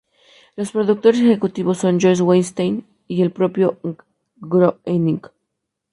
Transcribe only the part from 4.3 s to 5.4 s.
Groening.